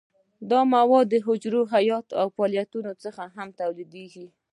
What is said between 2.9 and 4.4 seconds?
څخه هم تولیدیږي.